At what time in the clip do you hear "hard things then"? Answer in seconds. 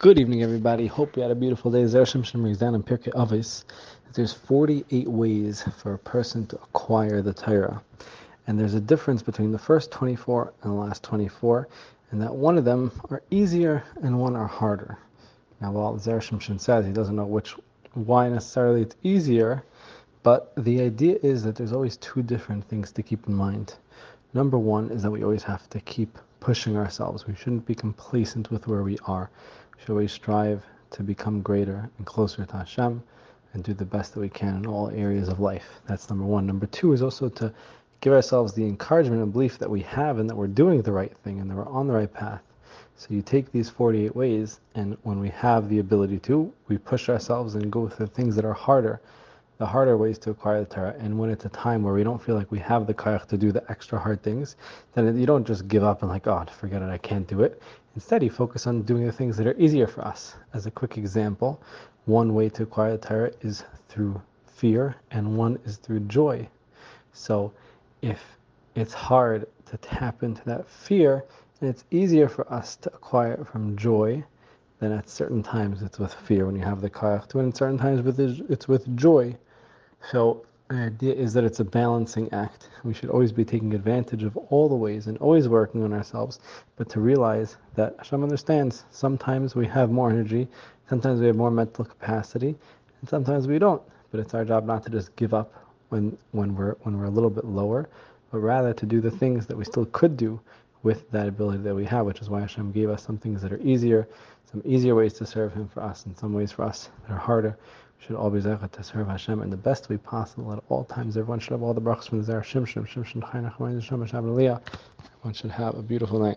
53.98-55.18